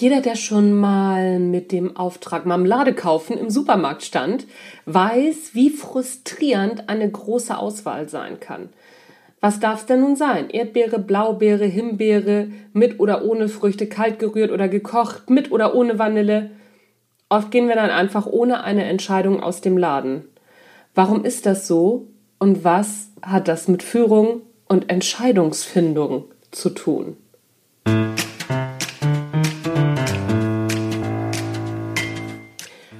Jeder, 0.00 0.20
der 0.20 0.36
schon 0.36 0.74
mal 0.74 1.40
mit 1.40 1.72
dem 1.72 1.96
Auftrag 1.96 2.46
Marmelade 2.46 2.94
kaufen 2.94 3.36
im 3.36 3.50
Supermarkt 3.50 4.04
stand, 4.04 4.46
weiß, 4.86 5.54
wie 5.54 5.70
frustrierend 5.70 6.88
eine 6.88 7.10
große 7.10 7.58
Auswahl 7.58 8.08
sein 8.08 8.38
kann. 8.38 8.68
Was 9.40 9.58
darf 9.58 9.80
es 9.80 9.86
denn 9.86 10.02
nun 10.02 10.14
sein? 10.14 10.50
Erdbeere, 10.50 11.00
Blaubeere, 11.00 11.64
Himbeere, 11.64 12.46
mit 12.72 13.00
oder 13.00 13.24
ohne 13.24 13.48
Früchte, 13.48 13.88
kalt 13.88 14.20
gerührt 14.20 14.52
oder 14.52 14.68
gekocht, 14.68 15.30
mit 15.30 15.50
oder 15.50 15.74
ohne 15.74 15.98
Vanille. 15.98 16.52
Oft 17.28 17.50
gehen 17.50 17.66
wir 17.66 17.74
dann 17.74 17.90
einfach 17.90 18.26
ohne 18.26 18.62
eine 18.62 18.84
Entscheidung 18.84 19.42
aus 19.42 19.62
dem 19.62 19.76
Laden. 19.76 20.22
Warum 20.94 21.24
ist 21.24 21.44
das 21.44 21.66
so 21.66 22.06
und 22.38 22.62
was 22.62 23.08
hat 23.20 23.48
das 23.48 23.66
mit 23.66 23.82
Führung 23.82 24.42
und 24.68 24.90
Entscheidungsfindung 24.90 26.26
zu 26.52 26.70
tun? 26.70 27.16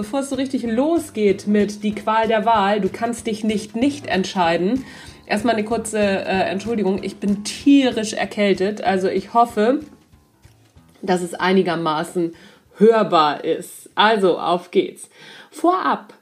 Bevor 0.00 0.20
es 0.20 0.30
so 0.30 0.36
richtig 0.36 0.62
losgeht 0.62 1.46
mit 1.46 1.84
die 1.84 1.94
Qual 1.94 2.26
der 2.26 2.46
Wahl, 2.46 2.80
du 2.80 2.88
kannst 2.88 3.26
dich 3.26 3.44
nicht 3.44 3.76
nicht 3.76 4.06
entscheiden. 4.06 4.86
Erstmal 5.26 5.56
eine 5.56 5.64
kurze 5.64 5.98
äh, 5.98 6.48
Entschuldigung, 6.48 7.02
ich 7.02 7.18
bin 7.18 7.44
tierisch 7.44 8.14
erkältet, 8.14 8.82
also 8.82 9.08
ich 9.08 9.34
hoffe, 9.34 9.80
dass 11.02 11.20
es 11.20 11.34
einigermaßen 11.34 12.34
hörbar 12.78 13.44
ist. 13.44 13.90
Also, 13.94 14.38
auf 14.38 14.70
geht's. 14.70 15.10
Vorab 15.50 16.14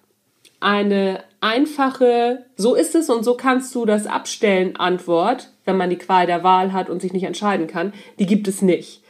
eine 0.59 1.23
einfache, 1.41 2.47
so 2.57 2.75
ist 2.75 2.97
es 2.97 3.09
und 3.09 3.23
so 3.23 3.35
kannst 3.35 3.73
du 3.77 3.87
das 3.87 4.09
abstellen 4.09 4.75
Antwort, 4.75 5.53
wenn 5.67 5.77
man 5.77 5.89
die 5.89 5.99
Qual 5.99 6.27
der 6.27 6.43
Wahl 6.43 6.73
hat 6.73 6.91
und 6.91 7.01
sich 7.01 7.13
nicht 7.13 7.25
entscheiden 7.25 7.69
kann, 7.69 7.93
die 8.19 8.27
gibt 8.27 8.49
es 8.49 8.61
nicht. 8.61 9.05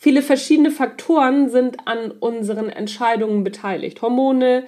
Viele 0.00 0.22
verschiedene 0.22 0.70
Faktoren 0.70 1.50
sind 1.50 1.88
an 1.88 2.12
unseren 2.12 2.70
Entscheidungen 2.70 3.42
beteiligt. 3.42 4.00
Hormone, 4.00 4.64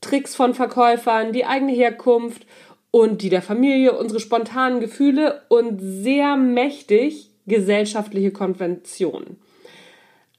Tricks 0.00 0.34
von 0.34 0.54
Verkäufern, 0.54 1.34
die 1.34 1.44
eigene 1.44 1.72
Herkunft 1.72 2.46
und 2.90 3.20
die 3.20 3.28
der 3.28 3.42
Familie, 3.42 3.92
unsere 3.92 4.18
spontanen 4.18 4.80
Gefühle 4.80 5.42
und 5.48 5.78
sehr 5.78 6.36
mächtig 6.36 7.28
gesellschaftliche 7.46 8.30
Konventionen. 8.30 9.36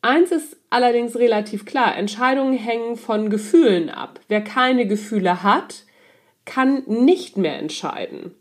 Eins 0.02 0.32
ist 0.32 0.58
allerdings 0.72 1.16
relativ 1.16 1.66
klar, 1.66 1.96
Entscheidungen 1.96 2.58
hängen 2.58 2.98
von 2.98 3.30
Gefühlen 3.30 3.92
ab. 3.92 4.20
Wer 4.30 4.42
keine 4.42 4.88
Gefühle 4.88 5.44
hat, 5.44 5.84
kann 6.46 6.82
nicht 6.88 7.38
mehr 7.38 7.60
entscheiden. 7.60 8.34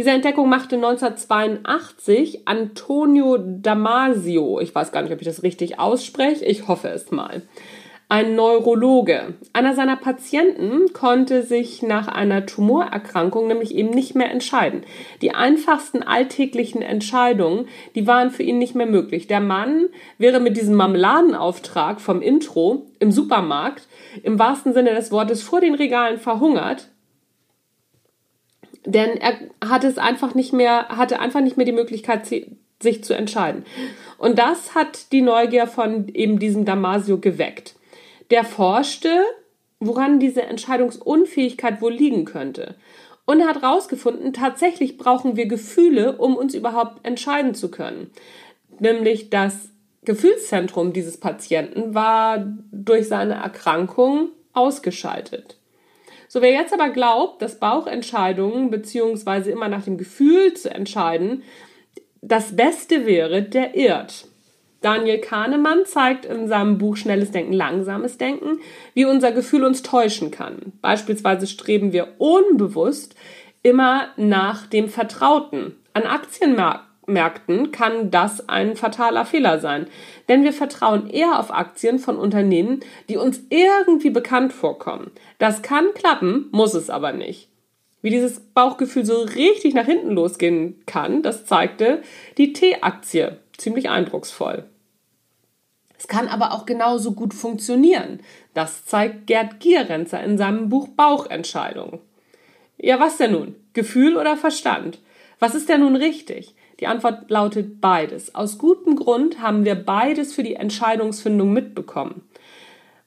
Diese 0.00 0.12
Entdeckung 0.12 0.48
machte 0.48 0.76
1982 0.76 2.48
Antonio 2.48 3.36
Damasio, 3.36 4.58
ich 4.58 4.74
weiß 4.74 4.92
gar 4.92 5.02
nicht, 5.02 5.12
ob 5.12 5.20
ich 5.20 5.26
das 5.26 5.42
richtig 5.42 5.78
ausspreche, 5.78 6.42
ich 6.42 6.68
hoffe 6.68 6.88
es 6.88 7.10
mal, 7.10 7.42
ein 8.08 8.34
Neurologe. 8.34 9.34
Einer 9.52 9.74
seiner 9.74 9.96
Patienten 9.96 10.94
konnte 10.94 11.42
sich 11.42 11.82
nach 11.82 12.08
einer 12.08 12.46
Tumorerkrankung 12.46 13.46
nämlich 13.46 13.74
eben 13.74 13.90
nicht 13.90 14.14
mehr 14.14 14.30
entscheiden. 14.30 14.84
Die 15.20 15.34
einfachsten 15.34 16.02
alltäglichen 16.02 16.80
Entscheidungen, 16.80 17.68
die 17.94 18.06
waren 18.06 18.30
für 18.30 18.42
ihn 18.42 18.56
nicht 18.56 18.74
mehr 18.74 18.86
möglich. 18.86 19.26
Der 19.26 19.40
Mann 19.40 19.90
wäre 20.16 20.40
mit 20.40 20.56
diesem 20.56 20.76
Marmeladenauftrag 20.76 22.00
vom 22.00 22.22
Intro 22.22 22.86
im 23.00 23.12
Supermarkt 23.12 23.86
im 24.22 24.38
wahrsten 24.38 24.72
Sinne 24.72 24.94
des 24.94 25.12
Wortes 25.12 25.42
vor 25.42 25.60
den 25.60 25.74
Regalen 25.74 26.16
verhungert, 26.16 26.88
denn 28.84 29.16
er 29.16 29.34
hatte 29.66 29.86
es 29.86 29.98
einfach 29.98 30.34
nicht 30.34 30.52
mehr, 30.52 30.88
hatte 30.88 31.20
einfach 31.20 31.40
nicht 31.40 31.56
mehr 31.56 31.66
die 31.66 31.72
Möglichkeit, 31.72 32.26
sich 32.26 33.04
zu 33.04 33.14
entscheiden. 33.14 33.64
Und 34.18 34.38
das 34.38 34.74
hat 34.74 35.12
die 35.12 35.22
Neugier 35.22 35.66
von 35.66 36.08
eben 36.08 36.38
diesem 36.38 36.64
Damasio 36.64 37.18
geweckt. 37.18 37.74
Der 38.30 38.44
forschte, 38.44 39.24
woran 39.80 40.20
diese 40.20 40.42
Entscheidungsunfähigkeit 40.42 41.80
wohl 41.80 41.92
liegen 41.92 42.24
könnte. 42.24 42.76
Und 43.26 43.40
er 43.40 43.48
hat 43.48 43.62
herausgefunden, 43.62 44.32
tatsächlich 44.32 44.98
brauchen 44.98 45.36
wir 45.36 45.46
Gefühle, 45.46 46.16
um 46.16 46.36
uns 46.36 46.54
überhaupt 46.54 47.06
entscheiden 47.06 47.54
zu 47.54 47.70
können. 47.70 48.10
Nämlich 48.78 49.30
das 49.30 49.68
Gefühlszentrum 50.04 50.92
dieses 50.92 51.20
Patienten 51.20 51.94
war 51.94 52.44
durch 52.72 53.08
seine 53.08 53.34
Erkrankung 53.34 54.30
ausgeschaltet. 54.52 55.59
So, 56.32 56.42
wer 56.42 56.52
jetzt 56.52 56.72
aber 56.72 56.90
glaubt, 56.90 57.42
dass 57.42 57.58
Bauchentscheidungen 57.58 58.70
beziehungsweise 58.70 59.50
immer 59.50 59.66
nach 59.66 59.82
dem 59.82 59.98
Gefühl 59.98 60.54
zu 60.54 60.72
entscheiden, 60.72 61.42
das 62.22 62.54
Beste 62.54 63.04
wäre, 63.04 63.42
der 63.42 63.74
irrt. 63.74 64.28
Daniel 64.80 65.18
Kahnemann 65.18 65.86
zeigt 65.86 66.26
in 66.26 66.46
seinem 66.46 66.78
Buch 66.78 66.96
Schnelles 66.96 67.32
Denken, 67.32 67.52
Langsames 67.52 68.16
Denken, 68.16 68.60
wie 68.94 69.06
unser 69.06 69.32
Gefühl 69.32 69.64
uns 69.64 69.82
täuschen 69.82 70.30
kann. 70.30 70.72
Beispielsweise 70.80 71.48
streben 71.48 71.92
wir 71.92 72.14
unbewusst 72.18 73.16
immer 73.64 74.10
nach 74.16 74.68
dem 74.68 74.88
Vertrauten. 74.88 75.74
An 75.94 76.04
Aktienmärkten 76.04 76.89
Märkten 77.12 77.72
kann 77.72 78.10
das 78.10 78.48
ein 78.48 78.76
fataler 78.76 79.26
Fehler 79.26 79.60
sein. 79.60 79.86
Denn 80.28 80.44
wir 80.44 80.52
vertrauen 80.52 81.08
eher 81.08 81.38
auf 81.38 81.52
Aktien 81.52 81.98
von 81.98 82.16
Unternehmen, 82.16 82.80
die 83.08 83.16
uns 83.16 83.42
irgendwie 83.50 84.10
bekannt 84.10 84.52
vorkommen. 84.52 85.10
Das 85.38 85.62
kann 85.62 85.92
klappen, 85.94 86.48
muss 86.52 86.74
es 86.74 86.90
aber 86.90 87.12
nicht. 87.12 87.48
Wie 88.02 88.10
dieses 88.10 88.40
Bauchgefühl 88.40 89.04
so 89.04 89.20
richtig 89.20 89.74
nach 89.74 89.84
hinten 89.84 90.12
losgehen 90.12 90.80
kann, 90.86 91.22
das 91.22 91.44
zeigte 91.44 92.02
die 92.38 92.52
T-Aktie 92.52 93.38
ziemlich 93.58 93.90
eindrucksvoll. 93.90 94.64
Es 95.98 96.08
kann 96.08 96.28
aber 96.28 96.54
auch 96.54 96.64
genauso 96.64 97.12
gut 97.12 97.34
funktionieren. 97.34 98.20
Das 98.54 98.86
zeigt 98.86 99.26
Gerd 99.26 99.60
Gierenzer 99.60 100.22
in 100.22 100.38
seinem 100.38 100.70
Buch 100.70 100.88
Bauchentscheidungen. 100.88 102.00
Ja, 102.78 102.98
was 102.98 103.18
denn 103.18 103.32
nun? 103.32 103.54
Gefühl 103.74 104.16
oder 104.16 104.38
Verstand? 104.38 104.98
Was 105.38 105.54
ist 105.54 105.68
denn 105.68 105.80
nun 105.80 105.96
richtig? 105.96 106.54
Die 106.80 106.86
Antwort 106.86 107.30
lautet 107.30 107.80
beides. 107.80 108.34
Aus 108.34 108.58
gutem 108.58 108.96
Grund 108.96 109.40
haben 109.40 109.64
wir 109.64 109.74
beides 109.74 110.32
für 110.32 110.42
die 110.42 110.56
Entscheidungsfindung 110.56 111.52
mitbekommen. 111.52 112.22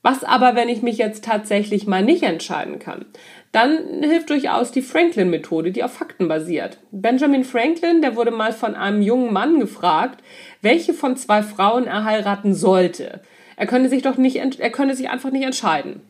Was 0.03 0.23
aber, 0.23 0.55
wenn 0.55 0.67
ich 0.69 0.81
mich 0.81 0.97
jetzt 0.97 1.23
tatsächlich 1.23 1.87
mal 1.87 2.03
nicht 2.03 2.23
entscheiden 2.23 2.77
kann? 2.77 3.05
Dann 3.53 4.03
hilft 4.03 4.29
durchaus 4.29 4.71
die 4.71 4.81
Franklin-Methode, 4.81 5.71
die 5.71 5.83
auf 5.83 5.93
Fakten 5.93 6.27
basiert. 6.27 6.77
Benjamin 6.91 7.45
Franklin, 7.45 8.01
der 8.01 8.15
wurde 8.15 8.31
mal 8.31 8.51
von 8.51 8.75
einem 8.75 9.01
jungen 9.01 9.31
Mann 9.31 9.59
gefragt, 9.59 10.21
welche 10.61 10.93
von 10.93 11.15
zwei 11.15 11.41
Frauen 11.41 11.85
er 11.85 12.03
heiraten 12.03 12.53
sollte. 12.53 13.21
Er 13.55 13.65
könne 13.65 13.87
sich 13.87 14.01
doch 14.01 14.17
nicht, 14.17 14.35
er 14.35 14.69
könne 14.71 14.95
sich 14.95 15.09
einfach 15.09 15.31
nicht 15.31 15.45
entscheiden. 15.45 16.01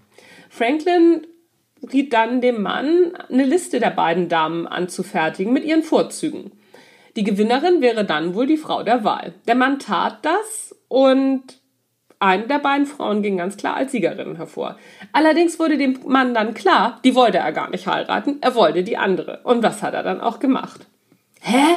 Franklin 0.49 1.27
riet 1.91 2.13
dann 2.13 2.41
dem 2.41 2.61
Mann, 2.61 3.13
eine 3.29 3.45
Liste 3.45 3.79
der 3.79 3.91
beiden 3.91 4.27
Damen 4.27 4.65
anzufertigen 4.65 5.53
mit 5.53 5.65
ihren 5.65 5.83
Vorzügen. 5.83 6.51
Die 7.15 7.23
Gewinnerin 7.23 7.81
wäre 7.81 8.05
dann 8.05 8.33
wohl 8.33 8.47
die 8.47 8.57
Frau 8.57 8.83
der 8.83 9.03
Wahl. 9.03 9.33
Der 9.47 9.55
Mann 9.55 9.79
tat 9.79 10.19
das 10.23 10.75
und 10.87 11.43
eine 12.19 12.47
der 12.47 12.59
beiden 12.59 12.85
Frauen 12.85 13.21
ging 13.21 13.37
ganz 13.37 13.57
klar 13.57 13.75
als 13.75 13.91
Siegerin 13.91 14.37
hervor. 14.37 14.77
Allerdings 15.11 15.59
wurde 15.59 15.77
dem 15.77 15.99
Mann 16.07 16.33
dann 16.33 16.53
klar, 16.53 16.99
die 17.03 17.15
wollte 17.15 17.39
er 17.39 17.51
gar 17.51 17.69
nicht 17.69 17.85
heiraten, 17.85 18.37
er 18.39 18.55
wollte 18.55 18.83
die 18.83 18.97
andere. 18.97 19.41
Und 19.43 19.61
was 19.61 19.83
hat 19.83 19.93
er 19.93 20.03
dann 20.03 20.21
auch 20.21 20.39
gemacht? 20.39 20.87
Hä? 21.41 21.75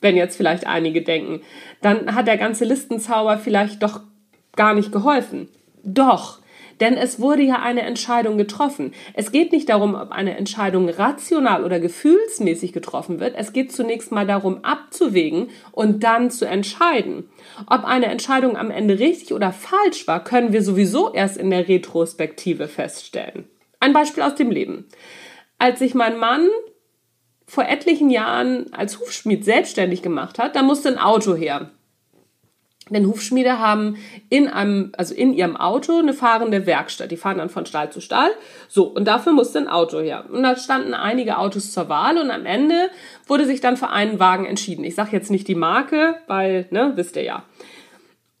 Wenn 0.00 0.16
jetzt 0.16 0.36
vielleicht 0.36 0.66
einige 0.66 1.02
denken, 1.02 1.42
dann 1.80 2.14
hat 2.14 2.28
der 2.28 2.38
ganze 2.38 2.64
Listenzauber 2.64 3.38
vielleicht 3.38 3.82
doch 3.82 4.00
gar 4.54 4.74
nicht 4.74 4.92
geholfen. 4.92 5.48
Doch, 5.82 6.38
Denn 6.82 6.96
es 6.96 7.20
wurde 7.20 7.42
ja 7.42 7.62
eine 7.62 7.82
Entscheidung 7.82 8.36
getroffen. 8.36 8.92
Es 9.14 9.30
geht 9.30 9.52
nicht 9.52 9.68
darum, 9.68 9.94
ob 9.94 10.10
eine 10.10 10.36
Entscheidung 10.36 10.88
rational 10.88 11.62
oder 11.62 11.78
gefühlsmäßig 11.78 12.72
getroffen 12.72 13.20
wird. 13.20 13.36
Es 13.36 13.52
geht 13.52 13.70
zunächst 13.70 14.10
mal 14.10 14.26
darum, 14.26 14.64
abzuwägen 14.64 15.50
und 15.70 16.02
dann 16.02 16.32
zu 16.32 16.44
entscheiden. 16.44 17.30
Ob 17.68 17.84
eine 17.84 18.06
Entscheidung 18.06 18.56
am 18.56 18.72
Ende 18.72 18.98
richtig 18.98 19.32
oder 19.32 19.52
falsch 19.52 20.08
war, 20.08 20.24
können 20.24 20.52
wir 20.52 20.60
sowieso 20.60 21.12
erst 21.12 21.36
in 21.36 21.50
der 21.50 21.68
Retrospektive 21.68 22.66
feststellen. 22.66 23.44
Ein 23.78 23.92
Beispiel 23.92 24.24
aus 24.24 24.34
dem 24.34 24.50
Leben. 24.50 24.88
Als 25.58 25.78
sich 25.78 25.94
mein 25.94 26.18
Mann 26.18 26.48
vor 27.46 27.64
etlichen 27.68 28.10
Jahren 28.10 28.72
als 28.72 28.98
Hufschmied 28.98 29.44
selbstständig 29.44 30.02
gemacht 30.02 30.40
hat, 30.40 30.56
da 30.56 30.64
musste 30.64 30.88
ein 30.88 30.98
Auto 30.98 31.36
her. 31.36 31.70
Denn 32.92 33.06
Hufschmiede 33.06 33.58
haben 33.58 33.96
in 34.28 34.48
einem, 34.48 34.92
also 34.96 35.14
in 35.14 35.32
ihrem 35.32 35.56
Auto 35.56 35.98
eine 35.98 36.12
fahrende 36.12 36.66
Werkstatt. 36.66 37.10
Die 37.10 37.16
fahren 37.16 37.38
dann 37.38 37.48
von 37.48 37.66
Stall 37.66 37.90
zu 37.90 38.00
Stall. 38.00 38.30
So, 38.68 38.84
und 38.84 39.06
dafür 39.06 39.32
musste 39.32 39.58
ein 39.58 39.68
Auto 39.68 40.00
her. 40.00 40.24
Und 40.30 40.42
da 40.42 40.56
standen 40.56 40.94
einige 40.94 41.38
Autos 41.38 41.72
zur 41.72 41.88
Wahl 41.88 42.18
und 42.18 42.30
am 42.30 42.46
Ende 42.46 42.90
wurde 43.26 43.46
sich 43.46 43.60
dann 43.60 43.76
für 43.76 43.88
einen 43.88 44.20
Wagen 44.20 44.46
entschieden. 44.46 44.84
Ich 44.84 44.94
sage 44.94 45.10
jetzt 45.12 45.30
nicht 45.30 45.48
die 45.48 45.54
Marke, 45.54 46.16
weil, 46.26 46.66
ne, 46.70 46.92
wisst 46.96 47.16
ihr 47.16 47.22
ja. 47.22 47.44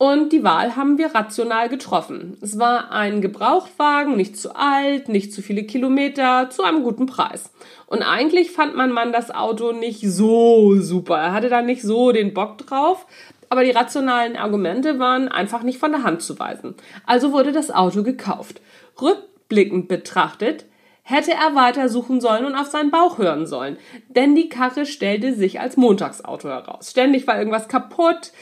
Und 0.02 0.32
die 0.32 0.42
Wahl 0.42 0.74
haben 0.74 0.98
wir 0.98 1.14
rational 1.14 1.68
getroffen. 1.68 2.36
Es 2.40 2.58
war 2.58 2.90
ein 2.90 3.20
Gebrauchtwagen, 3.20 4.16
nicht 4.16 4.36
zu 4.36 4.56
alt, 4.56 5.08
nicht 5.08 5.32
zu 5.32 5.42
viele 5.42 5.62
Kilometer, 5.62 6.50
zu 6.50 6.64
einem 6.64 6.82
guten 6.82 7.06
Preis. 7.06 7.52
Und 7.86 8.02
eigentlich 8.02 8.50
fand 8.50 8.74
mein 8.74 8.90
Mann 8.90 9.12
das 9.12 9.30
Auto 9.30 9.70
nicht 9.70 10.00
so 10.00 10.74
super. 10.80 11.18
Er 11.18 11.32
hatte 11.32 11.48
da 11.48 11.62
nicht 11.62 11.82
so 11.82 12.10
den 12.10 12.34
Bock 12.34 12.58
drauf, 12.58 13.06
aber 13.52 13.64
die 13.64 13.70
rationalen 13.70 14.34
Argumente 14.34 14.98
waren 14.98 15.28
einfach 15.28 15.62
nicht 15.62 15.78
von 15.78 15.92
der 15.92 16.04
Hand 16.04 16.22
zu 16.22 16.38
weisen. 16.38 16.74
Also 17.04 17.32
wurde 17.32 17.52
das 17.52 17.70
Auto 17.70 18.02
gekauft. 18.02 18.62
Rückblickend 18.98 19.88
betrachtet 19.88 20.64
hätte 21.02 21.32
er 21.32 21.54
weiter 21.54 21.90
suchen 21.90 22.22
sollen 22.22 22.46
und 22.46 22.54
auf 22.54 22.68
seinen 22.68 22.90
Bauch 22.90 23.18
hören 23.18 23.46
sollen, 23.46 23.76
denn 24.08 24.34
die 24.34 24.48
Karre 24.48 24.86
stellte 24.86 25.34
sich 25.34 25.60
als 25.60 25.76
Montagsauto 25.76 26.48
heraus. 26.48 26.92
Ständig 26.92 27.26
war 27.26 27.36
irgendwas 27.36 27.68
kaputt, 27.68 28.32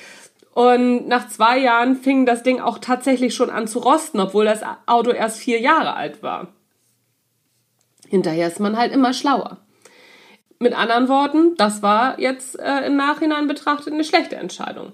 und 0.52 1.08
nach 1.08 1.28
zwei 1.28 1.58
Jahren 1.58 1.96
fing 1.96 2.24
das 2.24 2.44
Ding 2.44 2.60
auch 2.60 2.78
tatsächlich 2.78 3.34
schon 3.34 3.50
an 3.50 3.66
zu 3.66 3.80
rosten, 3.80 4.20
obwohl 4.20 4.44
das 4.44 4.62
Auto 4.86 5.10
erst 5.10 5.38
vier 5.38 5.60
Jahre 5.60 5.94
alt 5.94 6.22
war. 6.22 6.48
Hinterher 8.08 8.46
ist 8.46 8.60
man 8.60 8.76
halt 8.76 8.92
immer 8.92 9.12
schlauer. 9.12 9.58
Mit 10.62 10.76
anderen 10.76 11.08
Worten, 11.08 11.54
das 11.56 11.82
war 11.82 12.20
jetzt 12.20 12.60
äh, 12.60 12.86
im 12.86 12.94
Nachhinein 12.94 13.46
betrachtet 13.46 13.94
eine 13.94 14.04
schlechte 14.04 14.36
Entscheidung. 14.36 14.92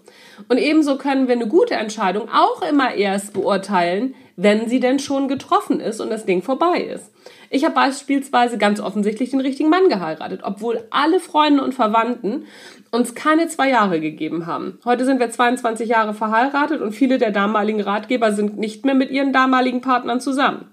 Und 0.48 0.58
ebenso 0.58 0.96
können 0.96 1.26
wir 1.26 1.34
eine 1.34 1.48
gute 1.48 1.74
Entscheidung 1.74 2.28
auch 2.32 2.62
immer 2.62 2.94
erst 2.94 3.32
beurteilen, 3.32 4.14
wenn 4.36 4.68
sie 4.68 4.78
denn 4.78 5.00
schon 5.00 5.26
getroffen 5.26 5.80
ist 5.80 6.00
und 6.00 6.10
das 6.10 6.24
Ding 6.24 6.40
vorbei 6.42 6.82
ist. 6.82 7.10
Ich 7.50 7.64
habe 7.64 7.74
beispielsweise 7.74 8.58
ganz 8.58 8.78
offensichtlich 8.78 9.30
den 9.30 9.40
richtigen 9.40 9.68
Mann 9.68 9.88
geheiratet, 9.88 10.42
obwohl 10.44 10.86
alle 10.90 11.18
Freunde 11.18 11.64
und 11.64 11.74
Verwandten 11.74 12.44
uns 12.92 13.16
keine 13.16 13.48
zwei 13.48 13.69
Jahre 13.69 13.98
gegeben 13.98 14.46
haben. 14.46 14.78
Heute 14.84 15.04
sind 15.04 15.19
wir 15.19 15.30
22 15.30 15.88
Jahre 15.88 16.14
verheiratet 16.14 16.80
und 16.80 16.92
viele 16.92 17.19
der 17.19 17.32
damaligen 17.32 17.80
Ratgeber 17.80 18.30
sind 18.30 18.56
nicht 18.56 18.84
mehr 18.84 18.94
mit 18.94 19.10
ihren 19.10 19.32
damaligen 19.32 19.80
Partnern 19.80 20.20
zusammen. 20.20 20.70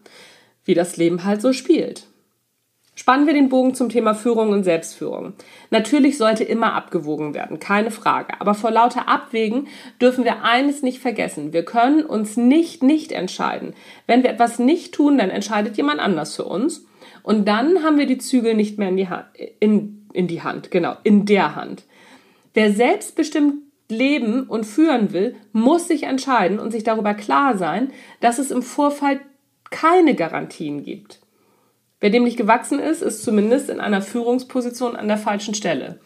Wie 0.66 0.76
das 0.76 0.98
Leben 0.98 1.24
halt 1.24 1.42
so 1.42 1.52
spielt. 1.52 2.13
Spannen 2.96 3.26
wir 3.26 3.34
den 3.34 3.50
Bogen 3.50 3.74
zum 3.74 3.90
Thema 3.90 4.14
Führung 4.14 4.50
und 4.50 4.64
Selbstführung. 4.64 5.34
Natürlich 5.72 6.18
sollte 6.18 6.44
immer 6.44 6.74
abgewogen 6.74 7.34
werden, 7.34 7.60
keine 7.60 7.90
Frage. 7.90 8.40
Aber 8.40 8.54
vor 8.54 8.70
lauter 8.70 9.08
Abwägen 9.08 9.68
dürfen 10.00 10.26
wir 10.26 10.44
eines 10.44 10.84
nicht 10.84 11.00
vergessen. 11.00 11.54
Wir 11.54 11.66
können 11.66 12.06
uns 12.06 12.38
nicht 12.38 12.84
nicht 12.84 13.12
entscheiden. 13.12 13.74
Wenn 14.06 14.22
wir 14.22 14.30
etwas 14.30 14.60
nicht 14.60 14.94
tun, 14.94 15.18
dann 15.18 15.32
entscheidet 15.32 15.76
jemand 15.76 16.00
anders 16.00 16.36
für 16.36 16.46
uns. 16.46 16.86
Und 17.24 17.48
dann 17.48 17.84
haben 17.84 17.98
wir 17.98 18.06
die 18.06 18.20
Zügel 18.20 18.54
nicht 18.54 18.78
mehr 18.78 18.90
in 18.90 18.98
die 18.98 19.10
Hand, 19.10 19.26
in, 19.60 20.06
in 20.14 20.28
die 20.28 20.44
Hand, 20.44 20.70
genau, 20.70 20.96
in 21.04 21.26
der 21.26 21.56
Hand. 21.56 21.84
Wer 22.54 22.72
selbstbestimmt 22.74 23.56
leben 23.90 24.44
und 24.44 24.66
führen 24.66 25.14
will, 25.14 25.36
muss 25.52 25.88
sich 25.88 26.04
entscheiden 26.04 26.60
und 26.60 26.72
sich 26.72 26.84
darüber 26.84 27.16
klar 27.16 27.58
sein, 27.58 27.92
dass 28.20 28.38
es 28.38 28.52
im 28.52 28.62
Vorfall 28.62 29.20
keine 29.72 30.14
Garantien 30.14 30.84
gibt. 30.84 31.23
Wer 32.04 32.10
dem 32.10 32.26
nicht 32.26 32.36
gewachsen 32.36 32.80
ist, 32.80 33.02
ist 33.02 33.24
zumindest 33.24 33.70
in 33.70 33.80
einer 33.80 34.02
Führungsposition 34.02 34.98
an 34.98 35.08
der 35.08 35.18
falschen 35.18 35.54
Stelle. 35.54 36.00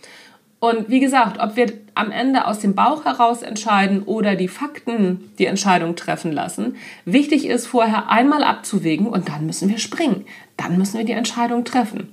Und 0.60 0.90
wie 0.90 1.00
gesagt, 1.00 1.40
ob 1.40 1.56
wir 1.56 1.74
am 1.96 2.12
Ende 2.12 2.46
aus 2.46 2.60
dem 2.60 2.76
Bauch 2.76 3.04
heraus 3.04 3.42
entscheiden 3.42 4.04
oder 4.04 4.36
die 4.36 4.48
Fakten 4.48 5.32
die 5.40 5.48
Entscheidung 5.48 5.96
treffen 5.96 6.32
lassen, 6.32 6.76
wichtig 7.06 7.48
ist 7.48 7.66
vorher 7.66 8.12
einmal 8.12 8.44
abzuwägen 8.44 9.08
und 9.08 9.28
dann 9.28 9.48
müssen 9.48 9.70
wir 9.70 9.80
springen. 9.80 10.26
Dann 10.56 10.78
müssen 10.78 11.00
wir 11.00 11.04
die 11.04 11.14
Entscheidung 11.14 11.64
treffen. 11.64 12.10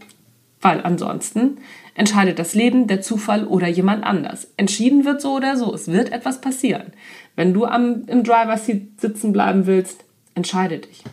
Weil 0.63 0.81
ansonsten 0.81 1.59
entscheidet 1.95 2.39
das 2.39 2.55
Leben, 2.55 2.87
der 2.87 3.03
Zufall 3.03 3.47
oder 3.47 3.69
jemand 3.69 4.03
anders. 4.03 4.49
Entschieden 4.57 5.05
wird 5.05 5.21
so 5.21 5.35
oder 5.35 5.59
so. 5.59 5.75
Es 5.75 5.89
wird 5.89 6.11
etwas 6.11 6.41
passieren. 6.41 6.95
Wenn 7.37 7.53
du 7.53 7.67
am, 7.67 8.05
im 8.07 8.25
Driver 8.25 8.57
Seat 8.57 8.99
sitzen 8.99 9.35
bleiben 9.35 9.67
willst, 9.67 10.05
entscheide 10.35 10.79
dich. 10.79 11.05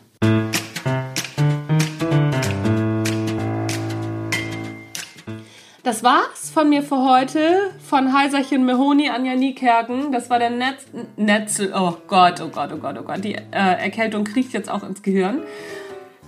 Das 5.91 6.05
war's 6.05 6.49
von 6.49 6.69
mir 6.69 6.83
für 6.83 7.03
heute. 7.03 7.71
Von 7.85 8.17
Heiserchen 8.17 8.65
Mehoni 8.65 9.09
an 9.09 9.23
Niekerken. 9.23 10.13
Das 10.13 10.29
war 10.29 10.39
der 10.39 10.49
Netz, 10.49 10.85
Netzel. 11.17 11.73
Oh 11.75 11.97
Gott, 12.07 12.39
oh 12.39 12.47
Gott, 12.47 12.71
oh 12.73 12.77
Gott, 12.77 12.95
oh 12.97 13.03
Gott. 13.03 13.21
Die 13.25 13.35
äh, 13.35 13.41
Erkältung 13.51 14.23
kriecht 14.23 14.53
jetzt 14.53 14.71
auch 14.71 14.83
ins 14.83 15.01
Gehirn. 15.01 15.41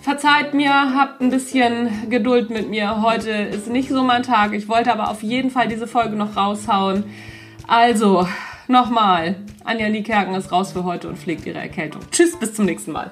Verzeiht 0.02 0.54
mir, 0.54 0.70
habt 0.70 1.22
ein 1.22 1.30
bisschen 1.30 2.10
Geduld 2.10 2.50
mit 2.50 2.70
mir. 2.70 3.02
Heute 3.02 3.30
ist 3.30 3.70
nicht 3.70 3.88
so 3.88 4.04
mein 4.04 4.24
Tag. 4.24 4.52
Ich 4.52 4.68
wollte 4.68 4.92
aber 4.92 5.10
auf 5.10 5.24
jeden 5.24 5.50
Fall 5.50 5.70
diese 5.70 5.88
Folge 5.88 6.18
noch 6.18 6.36
raushauen. 6.36 7.06
Also, 7.66 8.28
nochmal. 8.68 9.38
Anja 9.64 9.88
Niekerken 9.88 10.36
ist 10.36 10.52
raus 10.52 10.74
für 10.74 10.84
heute 10.84 11.08
und 11.08 11.18
pflegt 11.18 11.46
ihre 11.46 11.60
Erkältung. 11.60 12.02
Tschüss, 12.12 12.38
bis 12.38 12.54
zum 12.54 12.66
nächsten 12.66 12.92
Mal. 12.92 13.12